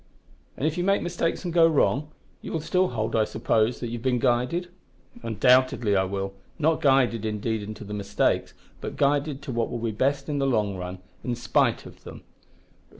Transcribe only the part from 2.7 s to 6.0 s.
hold, I suppose, that you have been guided?" "Undoubtedly